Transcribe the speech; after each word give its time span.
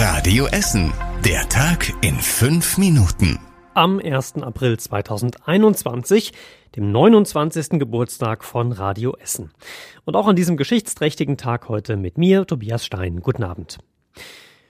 Radio 0.00 0.46
Essen. 0.46 0.92
Der 1.24 1.48
Tag 1.48 1.92
in 2.02 2.14
fünf 2.14 2.78
Minuten. 2.78 3.40
Am 3.74 3.98
1. 3.98 4.34
April 4.42 4.78
2021, 4.78 6.32
dem 6.76 6.92
29. 6.92 7.80
Geburtstag 7.80 8.44
von 8.44 8.70
Radio 8.70 9.16
Essen. 9.16 9.50
Und 10.04 10.14
auch 10.14 10.28
an 10.28 10.36
diesem 10.36 10.56
geschichtsträchtigen 10.56 11.36
Tag 11.36 11.68
heute 11.68 11.96
mit 11.96 12.16
mir, 12.16 12.46
Tobias 12.46 12.86
Stein. 12.86 13.22
Guten 13.22 13.42
Abend. 13.42 13.78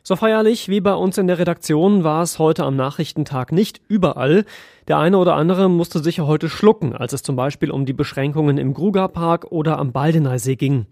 So 0.09 0.17
feierlich 0.17 0.71
wie 0.71 0.81
bei 0.81 0.95
uns 0.95 1.19
in 1.19 1.27
der 1.27 1.39
Redaktion 1.39 2.03
war 2.03 2.23
es 2.23 2.39
heute 2.39 2.65
am 2.65 2.77
Nachrichtentag 2.77 3.53
nicht 3.53 3.83
überall. 3.89 4.47
Der 4.89 4.97
eine 4.97 5.19
oder 5.19 5.35
andere 5.35 5.69
musste 5.69 6.03
sicher 6.03 6.27
heute 6.27 6.49
schlucken, 6.49 6.97
als 6.97 7.13
es 7.13 7.23
zum 7.23 7.37
Beispiel 7.37 7.71
um 7.71 7.85
die 7.85 7.93
Beschränkungen 7.93 8.57
im 8.57 8.73
Grugerpark 8.73 9.53
oder 9.53 9.79
am 9.79 9.93
Baldeneysee 9.93 10.57
ging. 10.57 10.87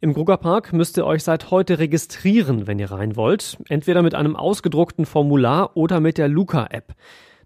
Im 0.00 0.14
Grugerpark 0.14 0.72
müsst 0.72 0.96
ihr 0.96 1.04
euch 1.04 1.22
seit 1.22 1.50
heute 1.50 1.80
registrieren, 1.80 2.66
wenn 2.66 2.78
ihr 2.78 2.90
rein 2.90 3.14
wollt. 3.14 3.58
Entweder 3.68 4.00
mit 4.00 4.14
einem 4.14 4.36
ausgedruckten 4.36 5.04
Formular 5.04 5.76
oder 5.76 6.00
mit 6.00 6.16
der 6.16 6.28
Luca-App. 6.28 6.94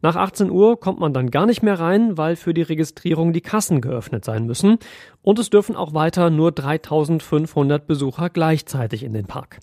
Nach 0.06 0.14
18 0.14 0.52
Uhr 0.52 0.78
kommt 0.78 1.00
man 1.00 1.12
dann 1.12 1.32
gar 1.32 1.46
nicht 1.46 1.64
mehr 1.64 1.80
rein, 1.80 2.16
weil 2.16 2.36
für 2.36 2.54
die 2.54 2.62
Registrierung 2.62 3.32
die 3.32 3.40
Kassen 3.40 3.80
geöffnet 3.80 4.24
sein 4.24 4.46
müssen. 4.46 4.78
Und 5.20 5.40
es 5.40 5.50
dürfen 5.50 5.74
auch 5.74 5.94
weiter 5.94 6.30
nur 6.30 6.52
3500 6.52 7.88
Besucher 7.88 8.30
gleichzeitig 8.30 9.02
in 9.02 9.12
den 9.12 9.26
Park. 9.26 9.58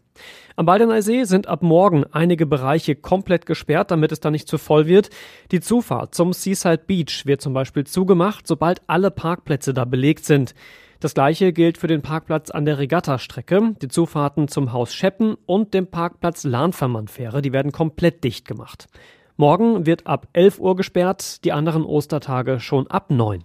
Am 0.57 0.65
Baldeneysee 0.65 1.23
sind 1.23 1.47
ab 1.47 1.63
morgen 1.63 2.03
einige 2.11 2.45
Bereiche 2.45 2.97
komplett 2.97 3.45
gesperrt, 3.45 3.89
damit 3.89 4.11
es 4.11 4.19
da 4.19 4.31
nicht 4.31 4.49
zu 4.49 4.57
voll 4.57 4.85
wird. 4.85 5.11
Die 5.53 5.61
Zufahrt 5.61 6.13
zum 6.13 6.33
Seaside 6.33 6.83
Beach 6.85 7.25
wird 7.25 7.39
zum 7.39 7.53
Beispiel 7.53 7.85
zugemacht, 7.85 8.45
sobald 8.45 8.81
alle 8.87 9.11
Parkplätze 9.11 9.73
da 9.73 9.85
belegt 9.85 10.25
sind. 10.25 10.55
Das 10.99 11.13
gleiche 11.13 11.53
gilt 11.53 11.77
für 11.77 11.87
den 11.87 12.01
Parkplatz 12.01 12.51
an 12.51 12.65
der 12.65 12.79
Regattastrecke, 12.79 13.75
die 13.81 13.87
Zufahrten 13.87 14.49
zum 14.49 14.73
Haus 14.73 14.93
Scheppen 14.93 15.37
und 15.45 15.73
dem 15.73 15.87
Parkplatz 15.87 16.43
Lahnvermannfähre, 16.43 17.41
die 17.41 17.53
werden 17.53 17.71
komplett 17.71 18.25
dicht 18.25 18.45
gemacht. 18.45 18.89
Morgen 19.35 19.87
wird 19.87 20.05
ab 20.05 20.27
11 20.33 20.59
Uhr 20.59 20.75
gesperrt, 20.75 21.43
die 21.43 21.53
anderen 21.53 21.85
Ostertage 21.85 22.59
schon 22.59 22.85
ab 22.85 23.09
9. 23.09 23.43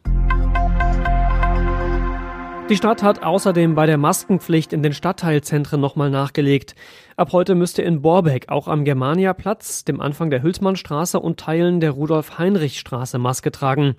Die 2.68 2.76
Stadt 2.76 3.02
hat 3.02 3.22
außerdem 3.22 3.74
bei 3.74 3.86
der 3.86 3.96
Maskenpflicht 3.96 4.74
in 4.74 4.82
den 4.82 4.92
Stadtteilzentren 4.92 5.80
nochmal 5.80 6.10
nachgelegt. 6.10 6.74
Ab 7.16 7.32
heute 7.32 7.54
müsste 7.54 7.80
in 7.80 8.02
Borbeck 8.02 8.50
auch 8.50 8.68
am 8.68 8.84
Germaniaplatz, 8.84 9.84
dem 9.84 10.02
Anfang 10.02 10.28
der 10.28 10.42
Hülsmannstraße 10.42 11.18
und 11.18 11.40
Teilen 11.40 11.80
der 11.80 11.92
Rudolf-Heinrich-Straße 11.92 13.18
Maske 13.18 13.50
tragen. 13.50 13.94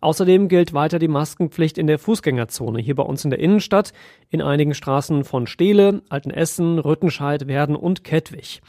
Außerdem 0.00 0.48
gilt 0.48 0.72
weiter 0.72 0.98
die 0.98 1.08
Maskenpflicht 1.08 1.76
in 1.76 1.86
der 1.86 1.98
Fußgängerzone 1.98 2.80
hier 2.80 2.94
bei 2.94 3.02
uns 3.02 3.22
in 3.22 3.30
der 3.30 3.40
Innenstadt, 3.40 3.92
in 4.30 4.40
einigen 4.40 4.72
Straßen 4.72 5.24
von 5.24 5.46
Steele, 5.46 6.00
Altenessen, 6.08 6.78
Rüttenscheid, 6.78 7.48
Werden 7.48 7.76
und 7.76 8.02
Kettwig. 8.02 8.62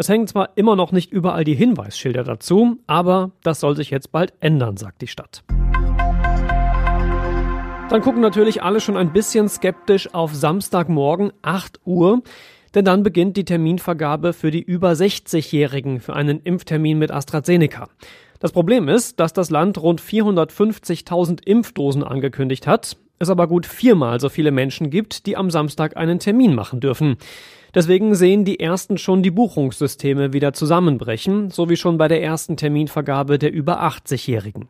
Es 0.00 0.08
hängen 0.08 0.28
zwar 0.28 0.50
immer 0.54 0.76
noch 0.76 0.92
nicht 0.92 1.10
überall 1.10 1.42
die 1.42 1.56
Hinweisschilder 1.56 2.22
dazu, 2.22 2.78
aber 2.86 3.32
das 3.42 3.58
soll 3.58 3.74
sich 3.74 3.90
jetzt 3.90 4.12
bald 4.12 4.32
ändern, 4.38 4.76
sagt 4.76 5.02
die 5.02 5.08
Stadt. 5.08 5.42
Dann 7.88 8.00
gucken 8.00 8.20
natürlich 8.20 8.62
alle 8.62 8.80
schon 8.80 8.96
ein 8.96 9.12
bisschen 9.12 9.48
skeptisch 9.48 10.14
auf 10.14 10.32
Samstagmorgen 10.36 11.32
8 11.42 11.80
Uhr, 11.84 12.22
denn 12.76 12.84
dann 12.84 13.02
beginnt 13.02 13.36
die 13.36 13.44
Terminvergabe 13.44 14.34
für 14.34 14.52
die 14.52 14.62
über 14.62 14.92
60-Jährigen 14.92 15.98
für 15.98 16.14
einen 16.14 16.38
Impftermin 16.42 16.96
mit 16.96 17.10
AstraZeneca. 17.10 17.88
Das 18.38 18.52
Problem 18.52 18.88
ist, 18.88 19.18
dass 19.18 19.32
das 19.32 19.50
Land 19.50 19.82
rund 19.82 20.00
450.000 20.00 21.44
Impfdosen 21.44 22.04
angekündigt 22.04 22.68
hat, 22.68 22.96
es 23.18 23.30
aber 23.30 23.48
gut 23.48 23.66
viermal 23.66 24.20
so 24.20 24.28
viele 24.28 24.52
Menschen 24.52 24.90
gibt, 24.90 25.26
die 25.26 25.36
am 25.36 25.50
Samstag 25.50 25.96
einen 25.96 26.20
Termin 26.20 26.54
machen 26.54 26.78
dürfen. 26.78 27.16
Deswegen 27.74 28.14
sehen 28.14 28.44
die 28.44 28.60
ersten 28.60 28.98
schon 28.98 29.22
die 29.22 29.30
Buchungssysteme 29.30 30.32
wieder 30.32 30.52
zusammenbrechen, 30.52 31.50
so 31.50 31.68
wie 31.68 31.76
schon 31.76 31.98
bei 31.98 32.08
der 32.08 32.22
ersten 32.22 32.56
Terminvergabe 32.56 33.38
der 33.38 33.52
über 33.52 33.82
80-Jährigen. 33.82 34.68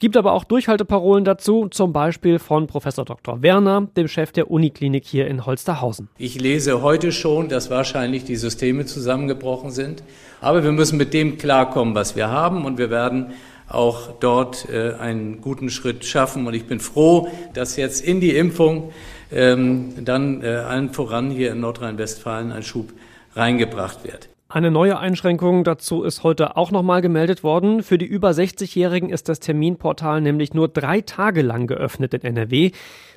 Gibt 0.00 0.16
aber 0.16 0.32
auch 0.32 0.44
Durchhalteparolen 0.44 1.24
dazu, 1.24 1.68
zum 1.68 1.92
Beispiel 1.92 2.38
von 2.38 2.66
Professor 2.66 3.04
Dr. 3.04 3.42
Werner, 3.42 3.88
dem 3.96 4.08
Chef 4.08 4.32
der 4.32 4.50
Uniklinik 4.50 5.06
hier 5.06 5.28
in 5.28 5.46
Holsterhausen. 5.46 6.08
Ich 6.18 6.38
lese 6.38 6.82
heute 6.82 7.12
schon, 7.12 7.48
dass 7.48 7.70
wahrscheinlich 7.70 8.24
die 8.24 8.36
Systeme 8.36 8.86
zusammengebrochen 8.86 9.70
sind. 9.70 10.02
Aber 10.40 10.64
wir 10.64 10.72
müssen 10.72 10.98
mit 10.98 11.14
dem 11.14 11.38
klarkommen, 11.38 11.94
was 11.94 12.16
wir 12.16 12.28
haben. 12.28 12.64
Und 12.64 12.76
wir 12.76 12.90
werden 12.90 13.32
auch 13.68 14.10
dort 14.20 14.68
äh, 14.68 14.94
einen 14.94 15.40
guten 15.40 15.70
Schritt 15.70 16.04
schaffen. 16.04 16.46
Und 16.46 16.54
ich 16.54 16.66
bin 16.66 16.80
froh, 16.80 17.28
dass 17.54 17.76
jetzt 17.76 18.04
in 18.04 18.20
die 18.20 18.36
Impfung 18.36 18.92
ähm, 19.32 20.04
dann 20.04 20.42
äh, 20.42 20.48
allen 20.48 20.90
voran 20.90 21.30
hier 21.30 21.52
in 21.52 21.60
Nordrhein-Westfalen 21.60 22.52
ein 22.52 22.62
Schub 22.62 22.92
reingebracht 23.34 24.04
wird. 24.04 24.28
Eine 24.48 24.70
neue 24.70 24.98
Einschränkung 24.98 25.64
dazu 25.64 26.04
ist 26.04 26.22
heute 26.22 26.56
auch 26.56 26.70
nochmal 26.70 27.00
gemeldet 27.00 27.42
worden. 27.42 27.82
Für 27.82 27.98
die 27.98 28.04
über 28.04 28.30
60-Jährigen 28.30 29.10
ist 29.10 29.28
das 29.28 29.40
Terminportal 29.40 30.20
nämlich 30.20 30.54
nur 30.54 30.68
drei 30.68 31.00
Tage 31.00 31.42
lang 31.42 31.66
geöffnet 31.66 32.14
in 32.14 32.22
NRW. 32.22 32.70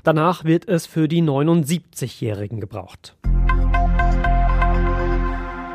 Danach 0.03 0.45
wird 0.45 0.67
es 0.67 0.87
für 0.87 1.07
die 1.07 1.21
79-Jährigen 1.21 2.59
gebraucht. 2.59 3.16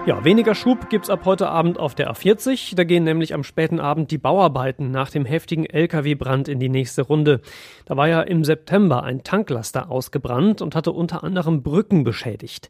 Ja, 0.04 0.24
weniger 0.24 0.56
Schub 0.56 0.90
gibt's 0.90 1.08
ab 1.08 1.24
heute 1.26 1.48
Abend 1.48 1.78
auf 1.78 1.94
der 1.94 2.10
A40. 2.10 2.74
Da 2.74 2.82
gehen 2.82 3.04
nämlich 3.04 3.34
am 3.34 3.44
späten 3.44 3.78
Abend 3.78 4.10
die 4.10 4.18
Bauarbeiten 4.18 4.90
nach 4.90 5.10
dem 5.10 5.24
heftigen 5.24 5.64
Lkw-Brand 5.64 6.48
in 6.48 6.58
die 6.58 6.68
nächste 6.68 7.02
Runde. 7.02 7.40
Da 7.84 7.96
war 7.96 8.08
ja 8.08 8.20
im 8.20 8.42
September 8.42 9.04
ein 9.04 9.22
Tanklaster 9.22 9.92
ausgebrannt 9.92 10.60
und 10.60 10.74
hatte 10.74 10.90
unter 10.90 11.22
anderem 11.22 11.62
Brücken 11.62 12.02
beschädigt. 12.02 12.68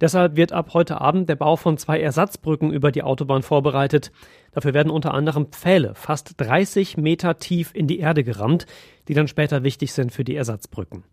Deshalb 0.00 0.36
wird 0.36 0.52
ab 0.52 0.70
heute 0.74 1.00
Abend 1.00 1.28
der 1.28 1.36
Bau 1.36 1.56
von 1.56 1.76
zwei 1.78 2.00
Ersatzbrücken 2.00 2.72
über 2.72 2.90
die 2.90 3.02
Autobahn 3.02 3.42
vorbereitet. 3.42 4.12
Dafür 4.52 4.74
werden 4.74 4.90
unter 4.90 5.14
anderem 5.14 5.46
Pfähle 5.46 5.94
fast 5.94 6.34
30 6.36 6.96
Meter 6.96 7.38
tief 7.38 7.70
in 7.74 7.86
die 7.86 7.98
Erde 7.98 8.24
gerammt, 8.24 8.66
die 9.08 9.14
dann 9.14 9.28
später 9.28 9.62
wichtig 9.64 9.92
sind 9.92 10.12
für 10.12 10.24
die 10.24 10.36
Ersatzbrücken. 10.36 11.04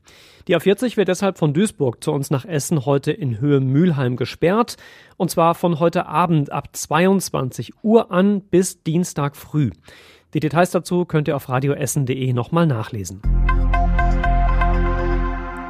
Die 0.47 0.55
A40 0.55 0.97
wird 0.97 1.07
deshalb 1.07 1.37
von 1.37 1.53
Duisburg 1.53 2.03
zu 2.03 2.11
uns 2.11 2.29
nach 2.29 2.45
Essen 2.45 2.85
heute 2.85 3.11
in 3.11 3.39
Höhe 3.39 3.59
Mülheim 3.59 4.15
gesperrt. 4.15 4.77
Und 5.17 5.31
zwar 5.31 5.55
von 5.55 5.79
heute 5.79 6.05
Abend 6.07 6.51
ab 6.51 6.69
22 6.71 7.73
Uhr 7.83 8.11
an 8.11 8.41
bis 8.41 8.83
Dienstag 8.83 9.35
früh. 9.35 9.71
Die 10.33 10.39
Details 10.39 10.71
dazu 10.71 11.05
könnt 11.05 11.27
ihr 11.27 11.35
auf 11.35 11.49
radioessen.de 11.49 12.33
nochmal 12.33 12.65
nachlesen. 12.65 13.21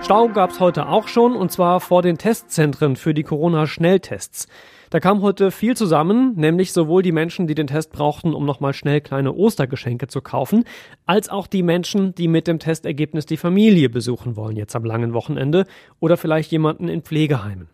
Stau 0.03 0.27
gab 0.29 0.49
es 0.49 0.59
heute 0.59 0.87
auch 0.87 1.07
schon, 1.07 1.35
und 1.35 1.51
zwar 1.51 1.79
vor 1.79 2.01
den 2.01 2.17
Testzentren 2.17 2.95
für 2.95 3.13
die 3.13 3.23
Corona-Schnelltests. 3.23 4.47
Da 4.89 4.99
kam 4.99 5.21
heute 5.21 5.51
viel 5.51 5.77
zusammen, 5.77 6.33
nämlich 6.35 6.73
sowohl 6.73 7.01
die 7.01 7.13
Menschen, 7.13 7.47
die 7.47 7.55
den 7.55 7.67
Test 7.67 7.91
brauchten, 7.91 8.33
um 8.33 8.45
nochmal 8.45 8.73
schnell 8.73 8.99
kleine 8.99 9.31
Ostergeschenke 9.31 10.07
zu 10.07 10.19
kaufen, 10.19 10.65
als 11.05 11.29
auch 11.29 11.47
die 11.47 11.63
Menschen, 11.63 12.13
die 12.13 12.27
mit 12.27 12.47
dem 12.47 12.59
Testergebnis 12.59 13.25
die 13.25 13.37
Familie 13.37 13.89
besuchen 13.89 14.35
wollen 14.35 14.57
jetzt 14.57 14.75
am 14.75 14.83
langen 14.83 15.13
Wochenende 15.13 15.65
oder 15.99 16.17
vielleicht 16.17 16.51
jemanden 16.51 16.89
in 16.89 17.03
Pflegeheimen. 17.03 17.69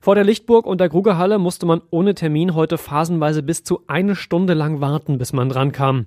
Vor 0.00 0.14
der 0.14 0.24
Lichtburg 0.24 0.66
und 0.66 0.80
der 0.80 0.88
Grugerhalle 0.88 1.38
musste 1.38 1.66
man 1.66 1.82
ohne 1.90 2.14
Termin 2.14 2.54
heute 2.54 2.78
phasenweise 2.78 3.42
bis 3.42 3.62
zu 3.62 3.82
eine 3.86 4.16
Stunde 4.16 4.54
lang 4.54 4.80
warten, 4.80 5.18
bis 5.18 5.32
man 5.32 5.48
dran 5.48 5.70
kam. 5.70 6.06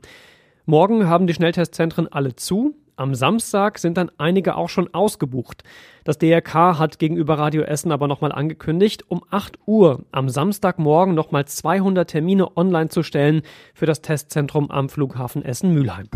Morgen 0.65 1.07
haben 1.07 1.27
die 1.27 1.33
Schnelltestzentren 1.33 2.07
alle 2.07 2.35
zu. 2.35 2.75
Am 3.01 3.15
Samstag 3.15 3.79
sind 3.79 3.97
dann 3.97 4.11
einige 4.19 4.55
auch 4.55 4.69
schon 4.69 4.93
ausgebucht. 4.93 5.63
Das 6.03 6.19
DRK 6.19 6.77
hat 6.77 6.99
gegenüber 6.99 7.39
Radio 7.39 7.63
Essen 7.63 7.91
aber 7.91 8.07
nochmal 8.07 8.31
angekündigt, 8.31 9.05
um 9.07 9.23
8 9.31 9.57
Uhr 9.65 10.05
am 10.11 10.29
Samstagmorgen 10.29 11.15
nochmal 11.15 11.45
200 11.45 12.07
Termine 12.07 12.55
online 12.55 12.89
zu 12.89 13.01
stellen 13.01 13.41
für 13.73 13.87
das 13.87 14.03
Testzentrum 14.03 14.69
am 14.69 14.87
Flughafen 14.87 15.43
Essen-Mülheim. 15.43 16.09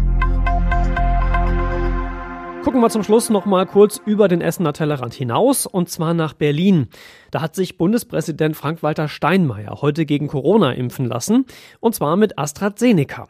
Gucken 2.64 2.82
wir 2.82 2.90
zum 2.92 3.02
Schluss 3.02 3.32
noch 3.32 3.48
mal 3.48 3.66
kurz 3.66 4.00
über 4.06 4.28
den 4.28 4.42
Essener 4.42 4.74
Tellerrand 4.74 5.16
hinaus 5.16 5.66
und 5.66 5.90
zwar 5.90 6.14
nach 6.14 6.34
Berlin. 6.34 6.90
Da 7.32 7.42
hat 7.42 7.56
sich 7.56 7.80
Bundespräsident 7.80 8.56
Frank-Walter 8.56 9.08
Steinmeier 9.08 9.82
heute 9.82 10.06
gegen 10.06 10.28
Corona 10.28 10.74
impfen 10.74 11.08
lassen 11.08 11.48
und 11.80 11.96
zwar 11.96 12.16
mit 12.16 12.38
AstraZeneca. 12.38 13.28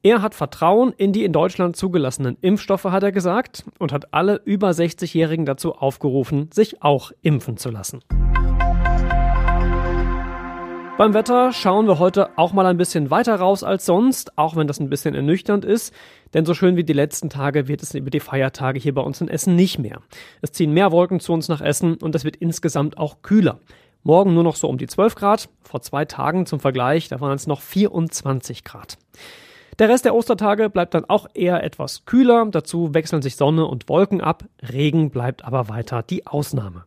Er 0.00 0.22
hat 0.22 0.36
Vertrauen 0.36 0.92
in 0.96 1.12
die 1.12 1.24
in 1.24 1.32
Deutschland 1.32 1.74
zugelassenen 1.74 2.36
Impfstoffe, 2.40 2.84
hat 2.84 3.02
er 3.02 3.10
gesagt, 3.10 3.64
und 3.80 3.92
hat 3.92 4.14
alle 4.14 4.40
über 4.44 4.70
60-Jährigen 4.70 5.44
dazu 5.44 5.74
aufgerufen, 5.74 6.50
sich 6.52 6.84
auch 6.84 7.10
impfen 7.22 7.56
zu 7.56 7.68
lassen. 7.70 8.04
Beim 10.96 11.14
Wetter 11.14 11.52
schauen 11.52 11.88
wir 11.88 11.98
heute 11.98 12.38
auch 12.38 12.52
mal 12.52 12.66
ein 12.66 12.76
bisschen 12.76 13.10
weiter 13.10 13.36
raus 13.36 13.64
als 13.64 13.86
sonst, 13.86 14.38
auch 14.38 14.54
wenn 14.54 14.68
das 14.68 14.78
ein 14.78 14.88
bisschen 14.88 15.16
ernüchternd 15.16 15.64
ist. 15.64 15.92
Denn 16.32 16.44
so 16.44 16.54
schön 16.54 16.76
wie 16.76 16.84
die 16.84 16.92
letzten 16.92 17.28
Tage 17.28 17.66
wird 17.66 17.82
es 17.82 17.92
über 17.94 18.10
die 18.10 18.20
Feiertage 18.20 18.78
hier 18.78 18.94
bei 18.94 19.02
uns 19.02 19.20
in 19.20 19.26
Essen 19.26 19.56
nicht 19.56 19.80
mehr. 19.80 20.00
Es 20.42 20.52
ziehen 20.52 20.72
mehr 20.72 20.92
Wolken 20.92 21.18
zu 21.18 21.32
uns 21.32 21.48
nach 21.48 21.60
Essen 21.60 21.94
und 21.96 22.14
es 22.14 22.24
wird 22.24 22.36
insgesamt 22.36 22.98
auch 22.98 23.22
kühler. 23.22 23.58
Morgen 24.04 24.34
nur 24.34 24.44
noch 24.44 24.54
so 24.54 24.68
um 24.68 24.78
die 24.78 24.86
12 24.86 25.16
Grad. 25.16 25.48
Vor 25.62 25.82
zwei 25.82 26.04
Tagen 26.04 26.46
zum 26.46 26.60
Vergleich, 26.60 27.08
da 27.08 27.20
waren 27.20 27.34
es 27.34 27.48
noch 27.48 27.62
24 27.62 28.62
Grad. 28.62 28.96
Der 29.78 29.88
Rest 29.88 30.04
der 30.04 30.14
Ostertage 30.14 30.70
bleibt 30.70 30.94
dann 30.94 31.04
auch 31.04 31.26
eher 31.34 31.62
etwas 31.62 32.04
kühler. 32.04 32.46
Dazu 32.50 32.94
wechseln 32.94 33.22
sich 33.22 33.36
Sonne 33.36 33.66
und 33.66 33.88
Wolken 33.88 34.20
ab. 34.20 34.44
Regen 34.72 35.10
bleibt 35.10 35.44
aber 35.44 35.68
weiter 35.68 36.02
die 36.02 36.26
Ausnahme. 36.26 36.84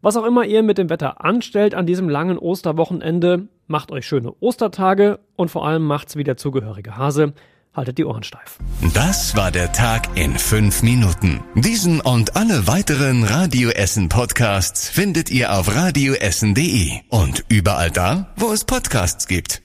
Was 0.00 0.16
auch 0.16 0.24
immer 0.26 0.44
ihr 0.44 0.64
mit 0.64 0.78
dem 0.78 0.90
Wetter 0.90 1.24
anstellt 1.24 1.74
an 1.74 1.86
diesem 1.86 2.08
langen 2.08 2.36
Osterwochenende, 2.36 3.46
macht 3.68 3.92
euch 3.92 4.04
schöne 4.04 4.32
Ostertage 4.40 5.20
und 5.36 5.50
vor 5.50 5.64
allem 5.64 5.84
macht's 5.84 6.16
wie 6.16 6.24
der 6.24 6.36
zugehörige 6.36 6.96
Hase. 6.96 7.34
Haltet 7.72 7.96
die 7.98 8.04
Ohren 8.04 8.22
steif. 8.22 8.58
Das 8.92 9.34
war 9.34 9.50
der 9.50 9.72
Tag 9.72 10.08
in 10.14 10.36
fünf 10.36 10.82
Minuten. 10.82 11.40
Diesen 11.54 12.02
und 12.02 12.36
alle 12.36 12.66
weiteren 12.66 13.24
Radio 13.24 13.70
Essen 13.70 14.10
Podcasts 14.10 14.90
findet 14.90 15.30
ihr 15.30 15.56
auf 15.56 15.74
radioessen.de 15.74 16.90
und 17.08 17.44
überall 17.48 17.90
da, 17.90 18.34
wo 18.36 18.52
es 18.52 18.64
Podcasts 18.64 19.26
gibt. 19.26 19.62